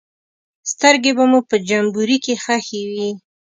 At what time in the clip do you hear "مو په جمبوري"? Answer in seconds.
1.31-2.17